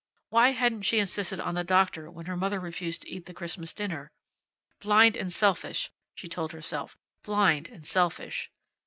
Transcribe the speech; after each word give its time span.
Why 0.29 0.53
hadn't 0.53 0.81
she 0.81 0.97
insisted 0.97 1.39
on 1.39 1.53
the 1.53 1.63
doctor 1.63 2.09
when 2.09 2.25
her 2.25 2.35
mother 2.35 2.59
refused 2.59 3.03
to 3.03 3.07
eat 3.11 3.27
the 3.27 3.35
Christmas 3.35 3.71
dinner? 3.71 4.11
Blind 4.79 5.15
and 5.15 5.31
selfish, 5.31 5.91
she 6.15 6.27
told 6.27 6.53
herself; 6.53 6.97
blind 7.23 7.67
and 7.69 7.85
selfish. 7.85 8.49